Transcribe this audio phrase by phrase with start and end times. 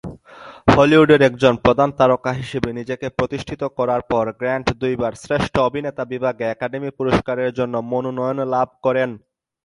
[0.67, 6.89] হলিউডের একজন প্রধান তারকা হিসেবে নিজেকে প্রতিষ্ঠিত করার পর গ্র্যান্ট দুইবার শ্রেষ্ঠ অভিনেতা বিভাগে একাডেমি
[6.97, 9.09] পুরস্কারের জন্য মনোনয়ন লাভ করেন।